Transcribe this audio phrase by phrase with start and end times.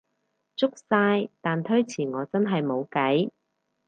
[0.55, 3.29] 足晒，但推遲我真係無計